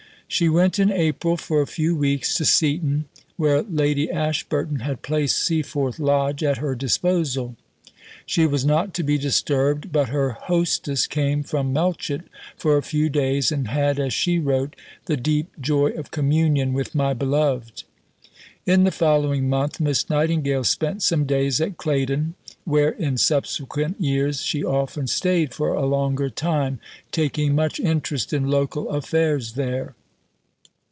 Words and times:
She 0.33 0.47
went 0.47 0.79
in 0.79 0.93
April 0.93 1.35
for 1.35 1.61
a 1.61 1.67
few 1.67 1.93
weeks 1.93 2.35
to 2.35 2.45
Seaton, 2.45 3.03
where 3.35 3.63
Lady 3.63 4.09
Ashburton 4.09 4.79
had 4.79 5.01
placed 5.01 5.37
Seaforth 5.37 5.99
Lodge 5.99 6.41
at 6.41 6.59
her 6.59 6.73
disposal. 6.73 7.57
She 8.25 8.45
was 8.47 8.63
not 8.63 8.93
to 8.93 9.03
be 9.03 9.17
disturbed, 9.17 9.91
but 9.91 10.07
her 10.07 10.31
hostess 10.31 11.05
came 11.05 11.43
from 11.43 11.73
Melchet 11.73 12.21
for 12.55 12.77
a 12.77 12.81
few 12.81 13.09
days, 13.09 13.51
and 13.51 13.67
had, 13.67 13.99
as 13.99 14.13
she 14.13 14.39
wrote, 14.39 14.77
"the 15.05 15.17
deep 15.17 15.47
joy 15.59 15.89
of 15.89 16.11
communion 16.11 16.71
with 16.71 16.95
my 16.95 17.13
beloved." 17.13 17.83
In 18.65 18.85
the 18.85 18.89
following 18.91 19.49
month 19.49 19.81
Miss 19.81 20.09
Nightingale 20.09 20.63
spent 20.63 21.03
some 21.03 21.25
days 21.25 21.59
at 21.59 21.75
Claydon, 21.75 22.35
where 22.63 22.91
in 22.91 23.17
subsequent 23.17 23.99
years 23.99 24.39
she 24.41 24.63
often 24.63 25.07
stayed 25.07 25.53
for 25.53 25.73
a 25.73 25.85
longer 25.85 26.29
time, 26.29 26.79
taking 27.11 27.53
much 27.53 27.81
interest 27.81 28.31
in 28.31 28.47
local 28.49 28.87
affairs 28.91 29.55
there. 29.55 29.93